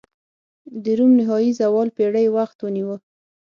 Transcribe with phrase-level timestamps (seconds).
[0.83, 2.95] د روم نهايي زوال پېړۍ وخت ونیوه.